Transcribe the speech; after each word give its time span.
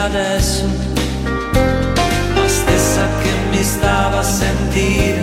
adesso, 0.00 0.64
la 2.34 2.48
stessa 2.48 3.06
che 3.22 3.32
mi 3.50 3.62
stava 3.62 4.18
a 4.18 4.22
sentire 4.22 5.22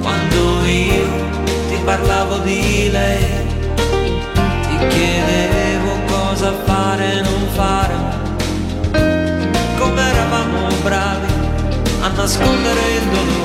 quando 0.00 0.64
io 0.64 1.06
ti 1.68 1.76
parlavo 1.84 2.38
di 2.38 2.88
lei, 2.90 3.24
ti 4.62 4.86
chiedevo 4.88 5.92
cosa 6.06 6.52
fare 6.64 7.18
e 7.18 7.20
non 7.20 7.48
fare, 7.52 7.94
come 9.78 10.02
eravamo 10.10 10.68
bravi 10.82 11.32
a 12.00 12.08
nascondere 12.08 12.80
il 12.96 13.08
dolore. 13.10 13.39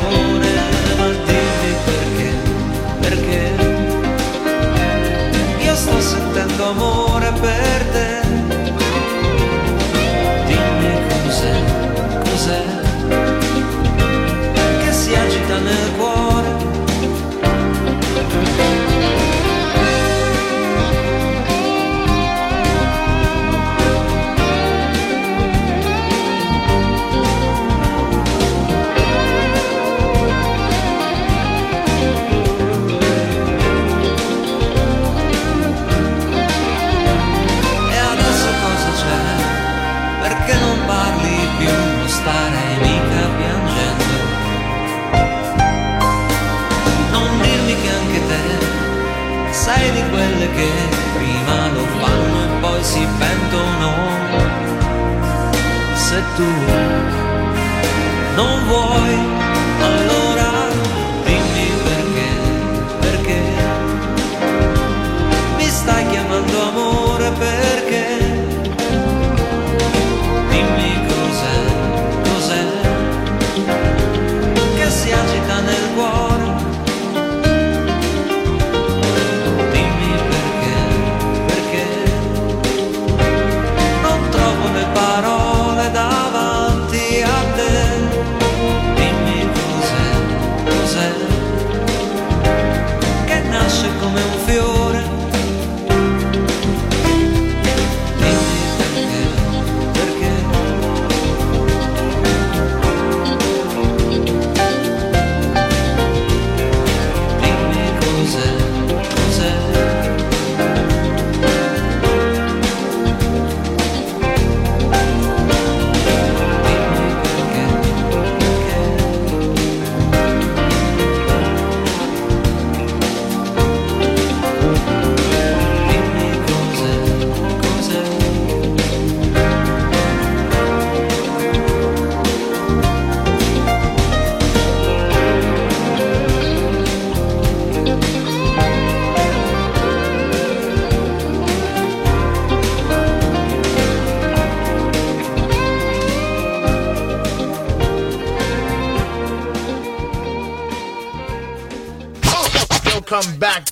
Come 153.21 153.39
back. 153.39 153.69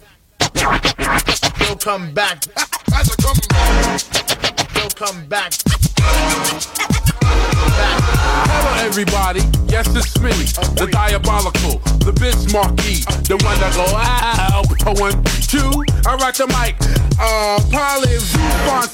They'll 1.59 1.75
come 1.75 2.13
back. 2.13 2.45
They'll 4.73 4.89
come 4.91 5.25
back. 5.25 5.51
Hello, 7.65 8.86
everybody. 8.86 9.42
Yes, 9.68 9.88
it's 9.95 10.19
me, 10.19 10.31
the 10.77 10.88
diabolical, 10.92 11.80
the 12.06 12.12
Bismarcky, 12.12 13.04
the 13.27 13.38
one 13.44 13.60
that 13.60 13.74
go 13.74 13.88
out. 13.98 14.68
One, 15.00 15.24
two, 15.48 15.83
I 16.06 16.15
rock 16.15 16.36
the 16.36 16.48
mic. 16.48 16.75
Uh, 17.19 17.60
probably 17.71 18.19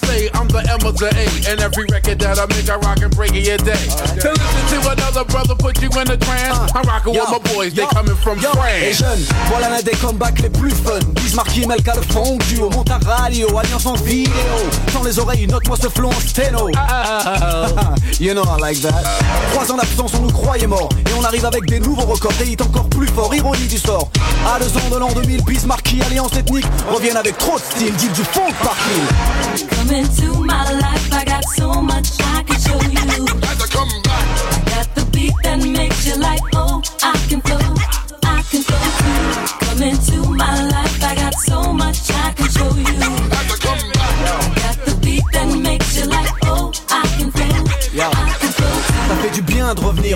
say 0.10 0.30
I'm 0.34 0.48
the 0.48 0.62
M 0.68 0.82
of 0.86 0.98
the 0.98 1.10
A, 1.12 1.26
and 1.50 1.60
every 1.60 1.86
record 1.92 2.20
that 2.20 2.40
I 2.40 2.46
make, 2.52 2.70
I 2.70 2.76
rock 2.78 3.02
and 3.02 3.14
break 3.16 3.34
it 3.34 3.46
your 3.48 3.58
day. 3.58 3.86
To 4.24 4.30
listen 4.32 4.64
to 4.74 4.80
another 4.92 5.24
brother 5.26 5.56
put 5.56 5.82
you 5.82 5.90
in 6.00 6.10
a 6.12 6.18
trance, 6.18 6.72
I'm 6.76 6.84
rocking 6.84 7.14
with 7.14 7.30
my 7.30 7.40
boys, 7.54 7.74
they 7.74 7.86
coming 7.88 8.16
from 8.16 8.40
France. 8.40 8.58
Et 8.82 8.94
jeune, 8.94 9.20
voilà 9.48 9.70
l'un 9.70 9.82
des 9.82 9.96
comebacks 9.98 10.40
les 10.40 10.50
plus 10.50 10.72
fun. 10.72 11.00
Bismarcky, 11.16 11.66
Melka 11.68 11.96
le 11.96 12.02
fond 12.02 12.38
duo, 12.50 12.70
monte 12.70 12.92
à 12.92 13.00
radio, 13.00 13.58
alliance 13.58 13.86
en 13.86 13.94
vidéo. 13.94 14.34
Dans 14.94 15.04
les 15.04 15.20
oreilles, 15.20 15.48
note-moi 15.48 15.78
ce 15.82 15.90
flow 15.90 16.10
en 16.10 16.20
sténo. 16.20 16.70
you 18.20 18.34
know 18.34 18.44
like. 18.60 18.78
Trois 19.52 19.72
ans 19.72 19.78
d'absence, 19.78 20.12
on 20.16 20.22
nous 20.22 20.32
croyait 20.32 20.68
morts. 20.68 20.90
Et 21.10 21.14
on 21.20 21.24
arrive 21.24 21.46
avec 21.46 21.66
des 21.66 21.80
nouveaux 21.80 22.06
records, 22.06 22.34
des 22.40 22.52
hits 22.52 22.58
encore 22.62 22.88
plus 22.90 23.08
forts. 23.08 23.34
Ironie 23.34 23.68
du 23.68 23.78
sort. 23.78 24.10
À 24.46 24.60
deux 24.60 24.76
ans 24.78 24.90
de 24.92 24.98
l'an 24.98 25.12
2000, 25.14 25.44
Bismarcky, 25.44 26.02
alliance 26.04 26.36
ethnique, 26.38 26.66
reviennent 26.92 27.18
avec 27.18 27.38
trop 27.38 27.58
de 27.58 27.64
style, 27.64 27.94
dit 27.96 28.10
du 28.10 28.24
fond 28.24 28.50
can 32.48 32.59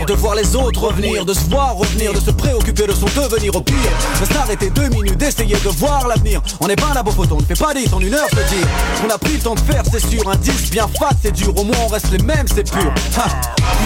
de 0.01 0.13
voir 0.13 0.34
les 0.34 0.56
autres 0.56 0.81
revenir, 0.81 1.24
de 1.24 1.34
se 1.34 1.48
voir 1.50 1.75
revenir, 1.75 2.13
de 2.13 2.19
se 2.19 2.31
préoccuper 2.31 2.88
de 2.88 2.94
son 2.94 3.06
devenir 3.06 3.56
au 3.56 3.62
pire. 3.62 3.75
De 4.19 4.25
s'arrêter 4.25 4.69
deux 4.72 4.90
minutes, 4.90 5.18
d'essayer 5.18 5.56
de 5.56 5.69
voir 5.69 6.07
l'avenir. 6.07 6.42
On 6.60 6.68
n'est 6.68 6.75
pas 6.75 6.88
un 6.88 6.94
labo 6.95 7.12
photo, 7.12 7.36
on 7.36 7.42
ne 7.42 7.45
fait 7.45 7.60
pas 7.60 7.74
dix 7.74 7.94
en 7.94 8.00
une 8.00 8.13
heure, 8.13 8.28
se 8.30 8.56
dire. 8.56 8.68
On 9.06 9.10
a 9.10 9.18
pris 9.18 9.34
le 9.34 9.40
temps 9.40 9.54
de 9.54 9.60
faire, 9.60 9.84
c'est 9.90 10.06
sûr, 10.06 10.28
un 10.28 10.36
10 10.36 10.72
bien 10.72 10.88
fat, 11.00 11.12
c'est 11.22 11.31
dur. 11.31 11.56
Au 11.56 11.63
moins 11.63 11.78
on 11.86 11.88
reste 11.88 12.12
les 12.12 12.24
mêmes, 12.24 12.48
c'est 12.48 12.69
pur. 12.69 12.92
Ha. 13.18 13.28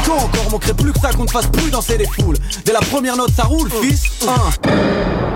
Quand 0.06 0.16
encore 0.18 0.52
manquerait 0.52 0.74
plus 0.74 0.94
que 0.94 1.00
ça 1.00 1.12
qu'on 1.12 1.26
ne 1.26 1.30
fasse 1.30 1.48
plus 1.48 1.70
danser 1.70 1.98
les 1.98 2.08
foules. 2.08 2.38
Dès 2.66 2.72
la 2.72 2.80
première 2.80 3.18
note, 3.18 3.32
ça 3.36 3.44
roule, 3.44 3.70
fils. 3.82 4.04
1 4.26 5.27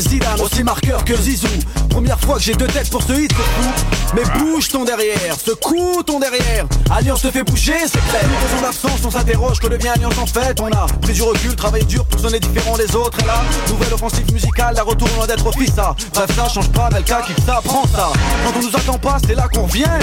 Zidane, 0.00 0.40
aussi 0.40 0.62
marqueur 0.62 1.04
que 1.04 1.16
Zizou. 1.16 1.48
Première 1.90 2.18
fois 2.20 2.36
que 2.36 2.42
j'ai 2.42 2.54
deux 2.54 2.66
têtes 2.66 2.90
pour 2.90 3.02
ce 3.02 3.12
hit, 3.12 3.32
c'est. 3.32 4.14
Mais 4.14 4.22
bouge 4.38 4.68
ton 4.68 4.84
derrière, 4.84 5.34
secoue 5.38 6.02
ton 6.04 6.20
derrière. 6.20 6.66
Alliance 6.90 7.22
te 7.22 7.30
fait 7.30 7.42
bouger, 7.42 7.74
c'est 7.84 8.04
clair. 8.08 8.22
Deux 8.22 8.58
ans 8.58 8.62
d'absence, 8.62 9.00
on 9.04 9.10
s'interroge, 9.10 9.58
que 9.58 9.66
devient 9.66 9.88
Alliance 9.88 10.18
en 10.18 10.26
fait? 10.26 10.60
On 10.60 10.66
a 10.68 10.86
pris 11.02 11.12
du 11.12 11.22
recul, 11.22 11.54
travaillé 11.56 11.84
dur 11.84 12.04
pour 12.04 12.20
sonner 12.20 12.40
différent 12.40 12.76
des 12.76 12.94
autres. 12.94 13.18
Et 13.20 13.26
là, 13.26 13.42
nouvelle 13.68 13.92
offensive 13.92 14.32
musicale, 14.32 14.74
la 14.76 14.82
retour 14.82 15.08
loin 15.16 15.26
d'être 15.26 15.50
ça. 15.74 15.94
Bref, 16.14 16.30
ça 16.36 16.48
change 16.48 16.70
pas, 16.70 16.88
Melka 16.90 17.22
kiffe 17.26 17.44
ça, 17.44 17.60
ça. 17.94 18.10
Quand 18.44 18.58
on 18.58 18.62
nous 18.62 18.76
attend 18.76 18.98
pas, 18.98 19.18
c'est 19.26 19.34
là 19.34 19.48
qu'on 19.52 19.66
vient. 19.66 19.98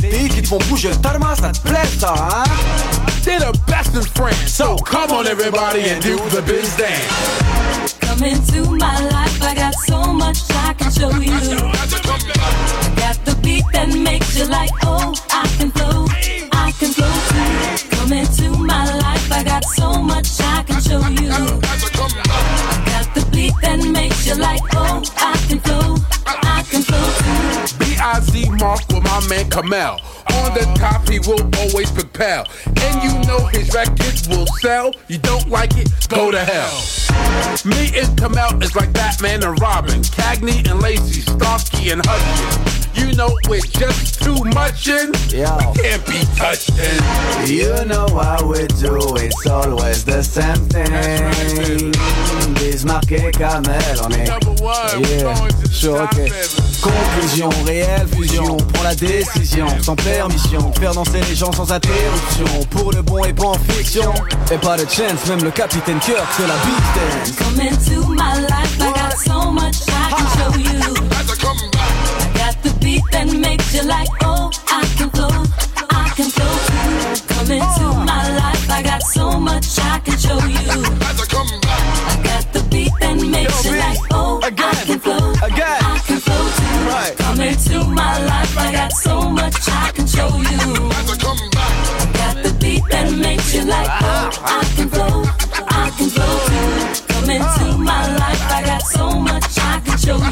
Les 0.00 0.24
hits 0.24 0.28
qui 0.28 0.42
te 0.42 0.48
font 0.48 0.58
bouger 0.68 0.88
le 0.88 0.96
tarma, 0.96 1.34
ça 1.40 1.50
te 1.50 1.60
plaît 1.68 1.88
ça, 1.98 2.14
hein? 2.14 2.44
They're 3.24 3.40
the 3.40 3.56
best 3.66 3.94
in 3.94 4.02
France, 4.14 4.34
so 4.46 4.76
come 4.76 5.10
on 5.10 5.24
everybody 5.24 5.90
and 5.90 6.00
do 6.00 6.18
the 6.30 6.42
biz 6.42 6.76
dance. 6.76 7.93
Come 8.14 8.26
into 8.26 8.70
my 8.70 9.08
life, 9.08 9.42
I 9.42 9.54
got 9.56 9.74
so 9.74 10.00
much 10.12 10.38
I 10.50 10.72
can 10.74 10.88
show 10.92 11.10
you. 11.18 11.32
I 11.34 12.94
Got 12.94 13.18
the 13.24 13.36
beat 13.42 13.64
that 13.72 13.88
makes 13.88 14.38
you 14.38 14.44
like, 14.44 14.70
oh, 14.84 15.12
I 15.30 15.48
can 15.58 15.72
flow, 15.72 16.06
I 16.52 16.70
can 16.78 16.92
flow 16.92 17.10
too. 17.10 17.96
Come 17.96 18.12
into 18.12 18.50
my 18.50 18.84
life, 18.98 19.32
I 19.32 19.42
got 19.42 19.64
so 19.64 20.00
much 20.00 20.28
I 20.40 20.62
can 20.62 20.80
show 20.80 21.00
you. 21.00 21.28
I 21.28 21.74
Got 22.86 23.14
the 23.16 23.28
beat 23.32 23.54
that 23.62 23.84
makes 23.92 24.24
you 24.28 24.36
like, 24.36 24.62
oh, 24.76 25.02
I 25.16 25.36
can 25.48 25.58
flow, 25.58 25.96
With 28.64 29.04
my 29.04 29.26
man 29.28 29.50
Kamel. 29.50 30.00
On 30.32 30.54
the 30.54 30.64
top, 30.78 31.06
he 31.06 31.18
will 31.18 31.38
always 31.60 31.90
propel. 31.90 32.46
And 32.64 33.02
you 33.02 33.28
know 33.28 33.44
his 33.44 33.74
records 33.74 34.26
will 34.26 34.46
sell. 34.46 34.90
You 35.06 35.18
don't 35.18 35.50
like 35.50 35.76
it, 35.76 35.90
go 36.08 36.30
to 36.30 36.38
hell. 36.38 36.72
Me 37.66 37.92
and 37.94 38.18
Kamel 38.18 38.62
is 38.62 38.74
like 38.74 38.90
Batman 38.94 39.44
and 39.44 39.60
Robin. 39.60 40.00
Cagney 40.00 40.66
and 40.66 40.80
Lacey, 40.80 41.20
Starsky 41.20 41.90
and 41.90 42.00
Hutchins. 42.06 42.73
You 43.14 43.18
know 43.18 43.38
we're 43.48 43.60
just 43.60 44.24
too 44.24 44.42
much 44.54 44.88
in. 44.88 45.12
Yeah. 45.28 45.56
We 45.56 45.80
can't 45.80 46.04
be 46.04 46.18
touching. 46.34 46.74
You 47.46 47.84
know 47.84 48.08
how 48.08 48.44
we 48.44 48.66
do, 48.66 48.98
it's 49.22 49.46
always 49.46 50.04
the 50.04 50.20
same 50.20 50.66
thing. 50.66 51.92
Bismarck 52.54 53.12
et 53.12 53.30
Kamel, 53.30 54.02
on 54.02 54.10
est. 54.10 54.26
Yeah, 54.26 55.48
sure, 55.70 55.98
top, 55.98 56.12
ok. 56.12 56.16
baby. 56.16 56.32
Conclusion, 56.82 57.50
réelle 57.64 58.08
fusion, 58.08 58.56
prends 58.56 58.82
la 58.82 58.96
décision, 58.96 59.68
sans 59.80 59.94
permission, 59.94 60.72
faire 60.72 60.94
danser 60.94 61.20
les 61.28 61.36
gens 61.36 61.52
sans 61.52 61.70
interruption, 61.70 62.46
pour 62.70 62.90
le 62.90 63.02
bon 63.02 63.24
et 63.24 63.32
pas 63.32 63.46
en 63.46 63.58
fiction, 63.70 64.12
et 64.50 64.58
pas 64.58 64.76
de 64.76 64.86
chance, 64.90 65.24
même 65.28 65.44
le 65.44 65.52
capitaine 65.52 66.00
Kirk 66.00 66.26
c'est 66.36 66.48
la 66.48 66.56
beat 66.64 66.84
dance. 66.96 67.36
Come 67.38 67.60
into 67.60 68.08
my 68.12 68.40
life, 68.40 68.76
I 68.80 68.92
got 68.92 69.16
so 69.16 69.52
much 69.52 69.76
I 69.86 70.10
can 70.10 70.26
show 70.36 70.58
you. 70.58 71.03
Makes 73.14 73.74
you 73.74 73.82
like, 73.84 74.08
oh, 74.22 74.50
I 74.68 74.84
can 74.96 75.08
flow, 75.10 75.28
I 75.90 76.12
can 76.14 76.28
flow 76.30 76.54
too. 76.66 77.34
Come 77.34 77.50
into 77.50 77.84
my 78.04 78.36
life, 78.36 78.70
I 78.70 78.82
got 78.82 79.02
so 79.02 79.40
much 79.40 79.78
I 79.78 79.98
can 80.00 80.18
show 80.18 80.38
you. 80.38 80.58
I 80.60 82.20
got 82.22 82.52
the 82.52 82.66
beat 82.70 82.92
that 83.00 83.16
makes 83.16 83.64
you 83.64 83.76
like, 83.76 83.98
oh, 84.12 84.40
I 84.42 84.50
can 84.50 84.98
flow, 85.00 85.32
Again. 85.42 85.80
I 85.82 85.98
can 86.06 86.18
flow 86.20 86.44
too. 86.58 86.88
Right. 86.90 87.16
Come 87.16 87.40
into 87.40 87.84
my 87.88 88.18
life, 88.26 88.58
I 88.58 88.72
got 88.72 88.92
so 88.92 89.30
much 89.30 89.68
I 89.68 89.90
can 89.94 90.06
show 90.06 90.28
you. 90.28 90.90
I 90.90 91.04
got 92.12 92.42
the 92.42 92.56
beat 92.60 92.82
that 92.90 93.10
makes 93.16 93.54
you 93.54 93.64
like, 93.64 93.88
oh, 94.02 94.30
I 94.44 94.64
can 94.76 94.88
flow, 94.90 95.24
I 95.68 95.90
can 95.96 96.10
flow 96.10 96.38
too. 96.46 97.14
Come 97.14 97.30
into 97.30 97.78
my 97.78 98.16
life, 98.16 98.42
I 98.50 98.62
got 98.66 98.82
so 98.82 99.18
much 99.18 99.58
I 99.58 99.80
can 99.84 99.98
show 99.98 100.16
you. 100.16 100.22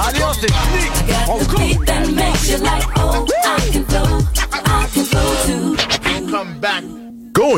Alliance 0.00 0.38
technique, 0.38 0.92
I 0.96 1.06
got 1.08 1.50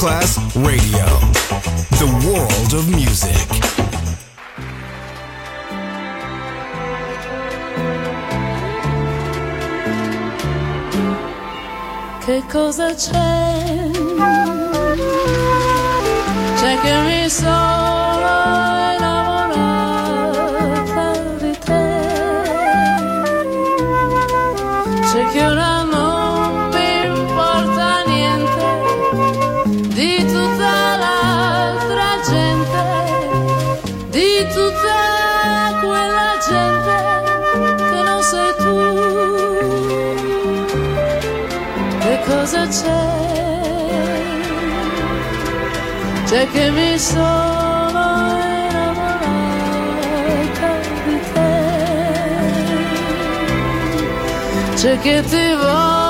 Class 0.00 0.38
Radio. 0.54 1.04
The 1.98 2.06
world 2.24 2.72
of 2.72 2.88
music. 2.88 3.48
Che 12.24 12.42
cosa 12.50 12.94
c'è? 12.94 13.90
C'è 16.56 16.80
che 16.80 17.00
mi 17.02 17.28
so. 17.28 18.19
c'è, 42.70 42.86
c'è 46.26 46.48
che 46.50 46.70
mi 46.70 46.98
sono 46.98 48.38
innamorata 48.68 49.18
di 51.04 51.18
te, 51.32 51.50
c'è 54.76 54.98
che 55.00 55.22
ti 55.24 55.54
voglio. 55.54 56.09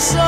so 0.00 0.27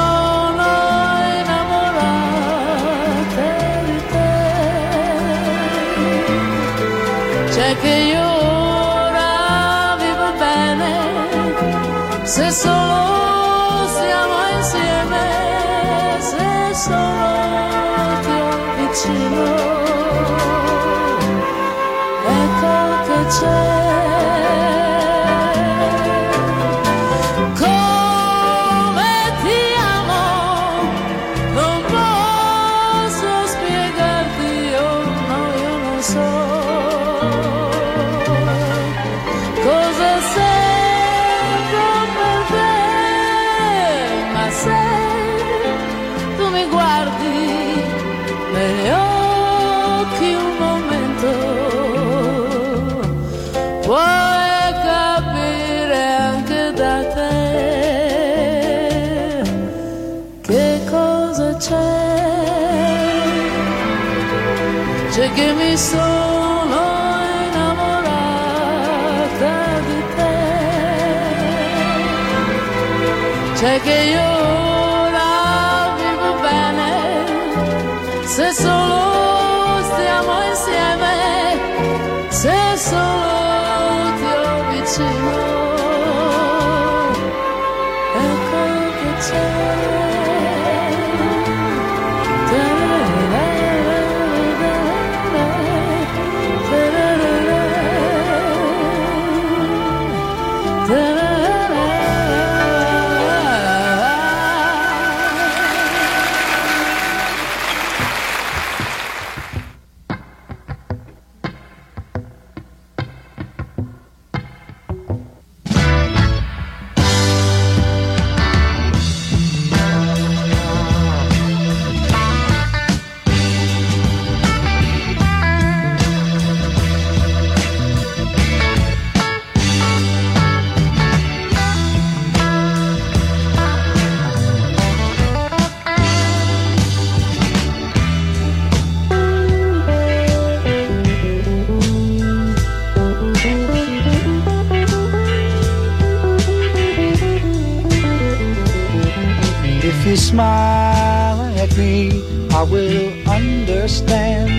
will 152.91 153.31
understand. 153.31 154.51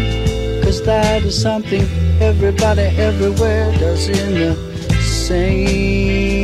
Cause 0.64 0.82
that 0.84 1.24
is 1.24 1.40
something 1.40 1.84
everybody 2.22 2.84
everywhere 2.98 3.72
does 3.78 4.08
in 4.08 4.34
the 4.34 4.56
same. 5.02 6.41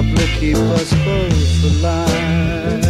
Probably 0.00 0.26
keep 0.38 0.56
us 0.56 0.94
both 1.04 1.82
alive. 1.82 2.89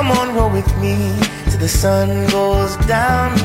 Come 0.00 0.12
on, 0.12 0.34
roll 0.34 0.48
with 0.48 0.70
me 0.78 0.96
till 1.50 1.58
the 1.58 1.68
sun 1.68 2.08
goes 2.28 2.74
down. 2.86 3.36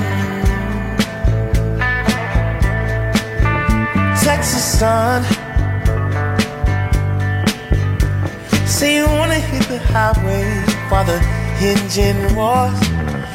Texas 4.24 4.64
sun. 4.80 5.22
Say 8.66 8.96
you 9.00 9.06
wanna 9.20 9.42
hit 9.52 9.64
the 9.68 9.80
highway 9.94 10.46
while 10.90 11.04
the 11.04 11.20
engine 11.72 12.22
roars. 12.38 12.80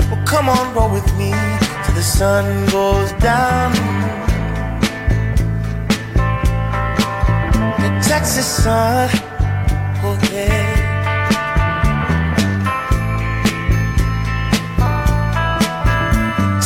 Well, 0.09 0.23
come 0.25 0.49
on, 0.49 0.75
roll 0.75 0.91
with 0.91 1.09
me 1.19 1.31
till 1.85 1.95
the 1.95 2.07
sun 2.19 2.47
goes 2.71 3.13
down. 3.31 3.73
The 7.83 7.91
Texas 8.09 8.47
sun, 8.65 9.11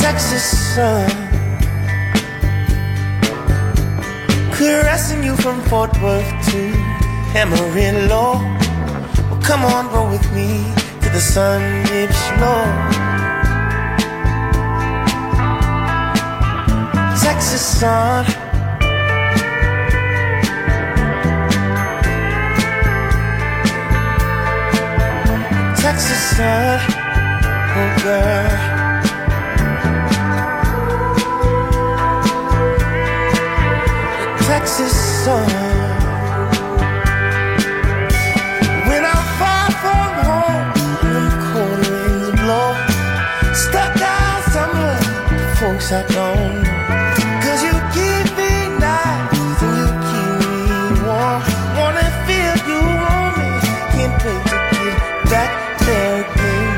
Texas 0.04 0.44
sun, 0.74 1.08
caressing 4.52 5.24
you 5.24 5.34
from 5.36 5.62
Fort 5.62 5.98
Worth 6.02 6.30
to 6.50 6.60
Amarillo. 7.34 8.34
Well, 9.30 9.40
come 9.40 9.64
on, 9.64 9.90
roll 9.94 10.10
with 10.10 10.30
me 10.34 10.62
to 11.00 11.08
the 11.08 11.20
sun 11.20 11.62
dips 11.86 12.22
low. 12.38 12.66
Texas 17.24 17.64
sun. 17.80 18.26
Texas 25.80 26.36
sun, 26.36 26.78
oh 27.78 28.02
girl. 28.04 28.73
Texas 34.64 34.96
sun. 35.24 35.46
When 38.88 39.04
I'm 39.04 39.24
far 39.38 39.68
from 39.82 40.10
home, 40.24 40.72
cold 41.52 41.80
winds 41.84 42.30
blow, 42.40 42.72
stuck 43.52 43.92
down 44.00 44.36
somewhere, 44.56 45.02
folks 45.60 45.92
I 45.92 46.00
don't 46.16 46.62
know. 46.64 46.80
Cause 47.44 47.60
you 47.62 47.74
keep 47.92 48.26
me 48.40 48.52
nice 48.80 49.60
and 49.66 49.74
you 49.80 49.88
keep 50.08 50.32
me 50.40 50.64
warm. 51.04 51.40
Wanna 51.76 52.08
feel 52.24 52.56
you 52.64 52.80
on 53.12 53.28
me, 53.36 53.50
can't 53.92 54.16
wait 54.24 54.44
to 54.48 54.58
get 54.72 54.96
back 55.28 55.52
there 55.84 56.16
again. 56.24 56.72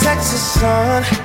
Texas 0.00 0.44
sun. 0.56 1.17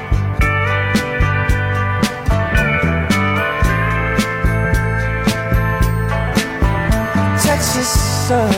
Sun. 8.27 8.53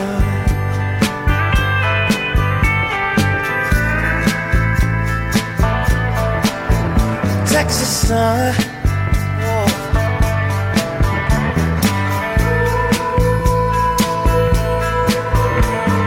Texas 7.48 7.92
sun. 8.06 8.54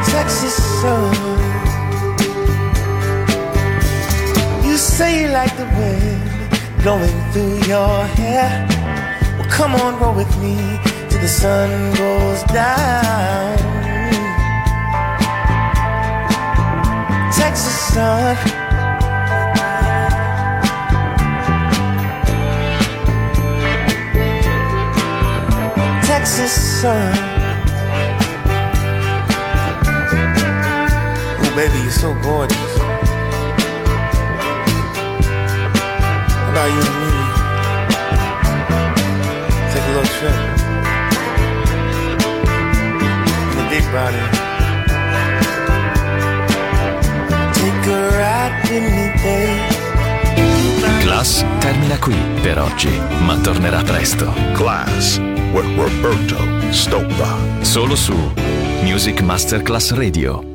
Texas 0.05 0.57
uh, 0.57 0.63
sun. 0.81 1.15
Uh. 1.21 1.37
You 4.65 4.75
say 4.77 5.23
you 5.23 5.27
like 5.39 5.53
the 5.57 5.65
wind 5.77 6.21
blowing 6.81 7.19
through 7.33 7.57
your 7.67 8.05
hair. 8.19 8.49
Well, 9.37 9.49
come 9.49 9.75
on, 9.75 9.99
roll 9.99 10.15
with 10.15 10.33
me 10.41 10.79
the 11.21 11.27
sun 11.27 11.93
goes 11.95 12.43
down. 12.43 13.57
Texas 17.33 17.79
sun. 17.93 18.35
Texas 26.05 26.53
sun. 26.81 27.13
Oh, 31.41 31.51
baby, 31.55 31.79
you're 31.79 31.91
so 31.91 32.13
gorgeous. 32.21 32.77
How 36.37 36.51
about 36.51 36.69
you 36.75 36.81
and 36.87 36.97
me? 37.01 37.11
Take 39.73 39.83
a 39.83 39.87
little 39.91 40.11
trip. 40.17 40.48
The 43.79 43.85
big 43.85 43.91
body. 43.91 44.17
Take 47.53 47.87
a 47.87 47.99
ride 48.17 48.55
with 48.69 48.83
me, 48.83 49.11
babe. 49.23 51.01
Class 51.01 51.45
termina 51.59 51.97
qui 51.97 52.15
per 52.41 52.59
oggi, 52.59 52.89
ma 53.21 53.37
tornerà 53.37 53.81
presto. 53.83 54.33
Class 54.53 55.17
with 55.51 55.65
Roberto 55.75 56.71
Stoppa. 56.71 57.37
Solo 57.61 57.95
su 57.95 58.15
Music 58.83 59.21
Masterclass 59.21 59.91
Radio. 59.93 60.48